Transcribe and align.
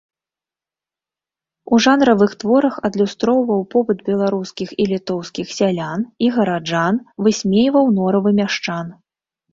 У 1.75 1.77
жанравых 1.85 2.31
творах 2.43 2.79
адлюстроўваў 2.89 3.61
побыт 3.75 4.01
беларускіх 4.09 4.71
і 4.85 4.87
літоўскіх 4.95 5.47
сялян 5.59 5.99
і 6.29 6.33
гараджан, 6.39 6.95
высмейваў 7.27 7.85
норавы 7.99 8.29
мяшчан. 8.41 8.87